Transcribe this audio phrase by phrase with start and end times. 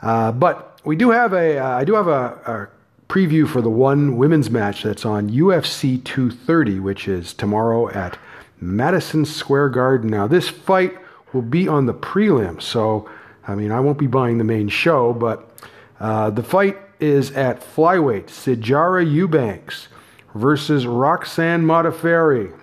[0.00, 2.68] Uh, but we do have a, uh, I do have a, a
[3.10, 8.16] preview for the one women's match that's on UFC 230, which is tomorrow at
[8.60, 10.10] Madison Square Garden.
[10.10, 10.96] Now, this fight
[11.32, 13.10] will be on the prelim, so
[13.48, 15.50] I mean, I won't be buying the main show, but
[15.98, 19.88] uh, the fight is at flyweight Sijara Eubanks
[20.32, 22.56] versus Roxanne Modafferi.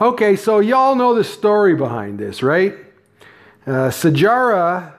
[0.00, 2.76] Okay, so y'all know the story behind this, right?
[3.66, 4.94] Uh, Sijara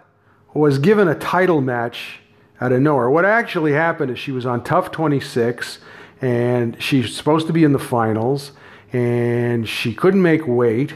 [0.53, 2.19] was given a title match
[2.63, 3.09] out of nowhere.
[3.09, 5.79] What actually happened is she was on TUF 26
[6.21, 8.53] and she's supposed to be in the finals
[8.93, 10.93] and she couldn't make weight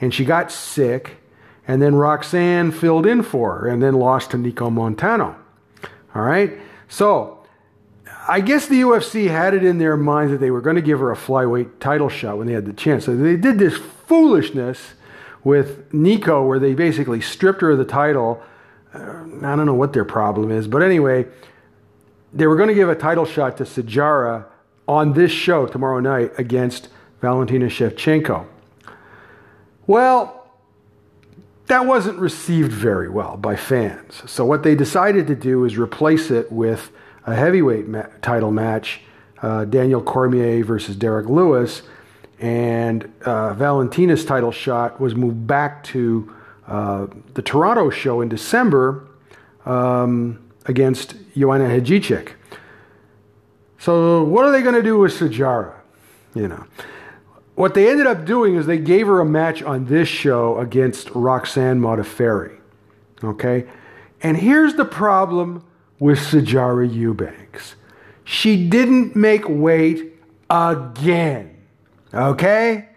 [0.00, 1.16] and she got sick
[1.66, 5.34] and then Roxanne filled in for her and then lost to Nicco Montaño.
[6.14, 6.56] All right?
[6.86, 7.44] So,
[8.28, 11.00] I guess the UFC had it in their minds that they were going to give
[11.00, 13.06] her a flyweight title shot when they had the chance.
[13.06, 14.94] So they did this foolishness
[15.42, 18.40] with Nicco where they basically stripped her of the title
[18.94, 21.26] I don't know what their problem is, but anyway,
[22.32, 24.46] they were going to give a title shot to Sijara
[24.86, 26.88] on this show tomorrow night against
[27.20, 28.46] Valentina Shevchenko.
[29.86, 30.50] Well,
[31.66, 34.22] that wasn't received very well by fans.
[34.26, 36.90] So what they decided to do is replace it with
[37.26, 39.02] a heavyweight ma- title match,
[39.42, 41.82] uh, Daniel Cormier versus Derrick Lewis,
[42.40, 46.34] and uh, Valentina's title shot was moved back to
[46.68, 49.08] uh, the Toronto show in December
[49.64, 52.32] um, against Joanna Jędrzejczyk.
[53.78, 55.74] So what are they going to do with Sijara?
[56.34, 56.64] You know,
[57.54, 61.10] what they ended up doing is they gave her a match on this show against
[61.10, 62.58] Roxanne Modafferi.
[63.24, 63.66] Okay,
[64.22, 65.64] and here's the problem
[65.98, 67.74] with Sijara Eubanks.
[68.24, 70.12] She didn't make weight
[70.50, 71.56] again.
[72.12, 72.87] Okay?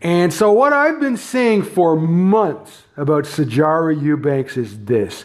[0.00, 5.24] And so, what I've been saying for months about Sijara Eubanks is this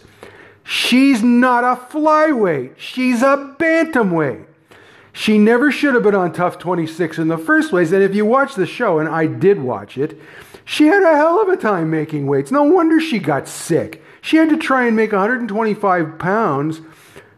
[0.64, 4.46] she's not a flyweight, she's a bantamweight.
[5.16, 7.92] She never should have been on TUF 26 in the first place.
[7.92, 10.20] And if you watch the show, and I did watch it,
[10.66, 12.52] she had a hell of a time making weights.
[12.52, 14.04] No wonder she got sick.
[14.22, 16.82] She had to try and make 125 pounds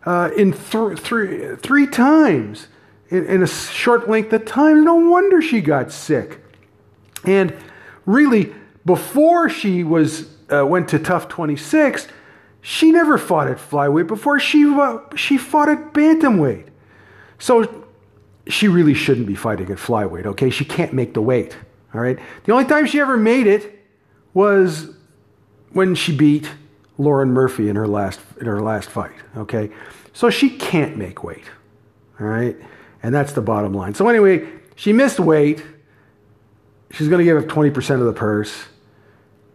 [0.05, 2.67] uh, in th- three, three times
[3.09, 4.85] in, in a short length of time.
[4.85, 6.44] No wonder she got sick.
[7.27, 7.55] And
[8.05, 8.53] really,
[8.85, 12.07] before she was uh, went to TUF 26,
[12.61, 14.07] she never fought at flyweight.
[14.07, 16.67] Before she uh, she fought at bantamweight,
[17.39, 17.85] so
[18.47, 20.25] she really shouldn't be fighting at flyweight.
[20.25, 21.57] Okay, she can't make the weight.
[21.93, 22.19] All right.
[22.43, 23.83] The only time she ever made it
[24.33, 24.89] was
[25.71, 26.49] when she beat
[26.97, 29.15] Lauren Murphy in her last in her last fight.
[29.37, 29.71] Okay,
[30.13, 31.45] so she can't make weight.
[32.19, 32.55] All right,
[33.03, 33.93] and that's the bottom line.
[33.93, 35.63] So anyway, she missed weight
[36.91, 38.65] she's going to give up 20% of the purse.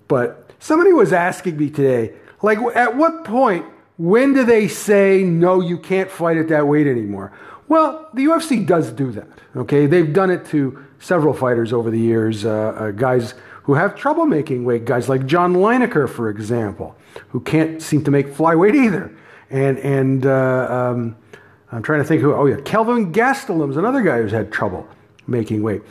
[0.09, 5.61] But somebody was asking me today, like, at what point, when do they say, no,
[5.61, 7.33] you can't fight at that weight anymore?
[7.69, 9.87] Well, the UFC does do that, okay?
[9.87, 14.27] They've done it to several fighters over the years, uh, uh, guys who have trouble
[14.27, 16.97] making weight, guys like John Lineker, for example,
[17.29, 19.17] who can't seem to make flyweight either.
[19.51, 21.17] And, and uh, um,
[21.71, 24.89] I'm trying to think who, oh yeah, Kelvin Gastelum's another guy who's had trouble
[25.27, 25.83] making weight.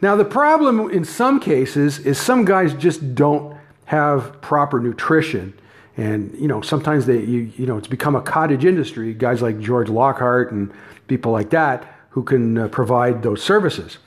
[0.00, 5.58] Now, the problem in some cases is some guys just don't have proper nutrition.
[5.96, 9.58] And, you know, sometimes they, you, you know, it's become a cottage industry, guys like
[9.58, 10.72] George Lockhart and
[11.06, 13.98] people like that who can uh, provide those services.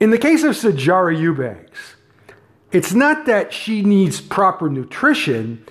[0.00, 1.96] In the case of Sijara Eubanks,
[2.72, 5.64] it's not that she needs proper nutrition.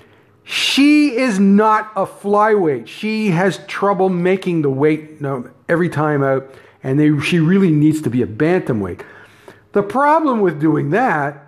[0.44, 2.88] She is not a flyweight.
[2.88, 5.22] She has trouble making the weight
[5.68, 6.54] every time out
[6.84, 9.02] and they, she really needs to be a bantamweight.
[9.74, 11.46] The problem with doing that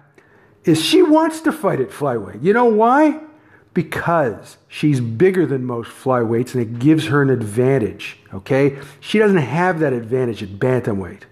[0.63, 2.43] is she wants to fight at flyweight.
[2.43, 3.19] You know why?
[3.73, 8.77] Because she's bigger than most flyweights and it gives her an advantage, okay?
[8.99, 11.23] She doesn't have that advantage at bantamweight.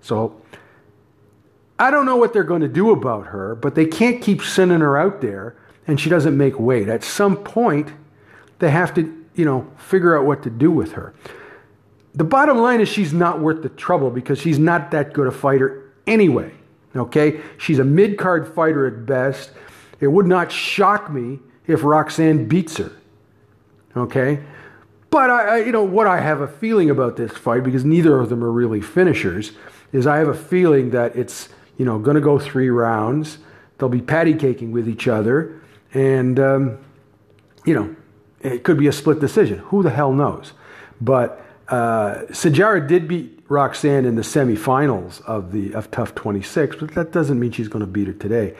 [0.00, 0.40] So
[1.78, 4.80] I don't know what they're going to do about her, but they can't keep sending
[4.80, 5.56] her out there
[5.86, 6.88] and she doesn't make weight.
[6.88, 7.92] At some point,
[8.60, 11.14] they have to, you know, figure out what to do with her.
[12.14, 15.30] The bottom line is she's not worth the trouble because she's not that good a
[15.30, 16.52] fighter anyway.
[16.94, 17.40] Okay?
[17.58, 19.52] She's a mid card fighter at best.
[20.00, 22.92] It would not shock me if Roxanne beats her.
[23.96, 24.42] Okay?
[25.10, 28.18] But I, I, you know what I have a feeling about this fight because neither
[28.18, 29.52] of them are really finishers
[29.92, 33.36] is I have a feeling that it's you know going to go three rounds.
[33.76, 35.60] They'll be patty caking with each other,
[35.92, 36.78] and um,
[37.66, 37.94] you know
[38.40, 39.58] it could be a split decision.
[39.58, 40.54] Who the hell knows?
[40.98, 46.94] But uh, Sijara did beat Roxanne in the semifinals of the of TUF 26, but
[46.94, 48.54] that doesn't mean she's going to beat her today.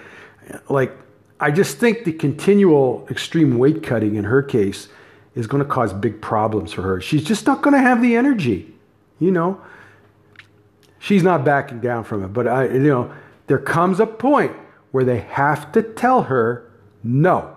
[0.69, 0.97] Like
[1.41, 4.89] I just think the continual extreme weight cutting in her case
[5.35, 7.01] is going to cause big problems for her.
[7.01, 8.73] She's just not going to have the energy,
[9.19, 9.61] you know.
[10.99, 13.13] She's not backing down from it, but I, you know,
[13.49, 14.53] there comes a point
[14.93, 16.71] where they have to tell her
[17.03, 17.57] no,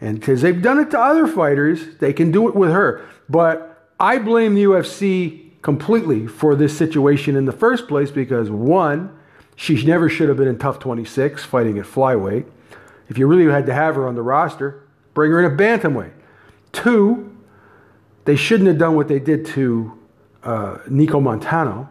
[0.00, 3.06] and because they've done it to other fighters, they can do it with her.
[3.28, 3.69] But
[4.00, 9.14] I blame the UFC completely for this situation in the first place because one,
[9.56, 12.46] she never should have been in TUF 26 fighting at flyweight.
[13.10, 14.82] If you really had to have her on the roster,
[15.12, 16.12] bring her in a bantamweight.
[16.72, 17.36] Two,
[18.24, 19.98] they shouldn't have done what they did to
[20.44, 21.90] uh, Nicco Montano.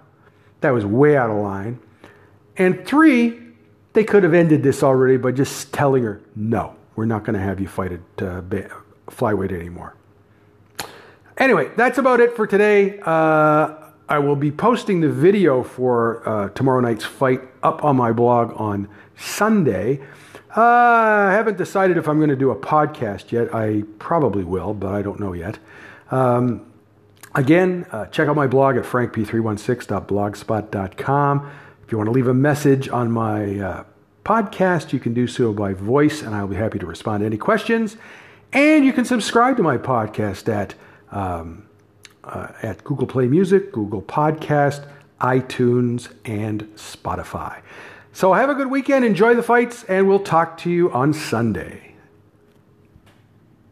[0.61, 1.79] That was way out of line.
[2.57, 3.39] And three,
[3.93, 7.39] they could have ended this already by just telling her, no, we're not going to
[7.39, 8.41] have you fight at uh,
[9.09, 9.95] flyweight anymore.
[11.39, 12.99] Anyway, that's about it for today.
[12.99, 13.73] Uh,
[14.09, 18.51] I will be posting the video for uh, tomorrow night's fight up on my blog
[18.59, 20.01] on Sunday.
[20.57, 23.55] Uh, I haven't decided if I'm going to do a podcast yet.
[23.55, 25.59] I probably will, but I don't know yet.
[26.11, 26.65] Um,
[27.35, 31.51] again, uh, check out my blog at frankp316.blogspot.com.
[31.85, 33.85] If you want to leave a message on my uh,
[34.25, 37.37] podcast, you can do so by voice, and I'll be happy to respond to any
[37.37, 37.95] questions.
[38.51, 40.73] And you can subscribe to my podcast at
[41.11, 41.67] um,
[42.23, 44.87] uh, at Google Play Music, Google Podcast,
[45.21, 47.61] iTunes, and Spotify.
[48.13, 51.88] So have a good weekend, enjoy the fights, and we'll talk to you on Sunday.